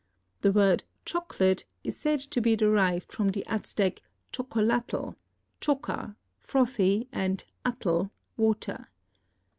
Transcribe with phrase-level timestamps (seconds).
[0.41, 4.01] The word chocolate is said to be derived from the Aztec
[4.33, 5.15] chocolatl
[5.61, 8.87] (choca, frothy and atl, water).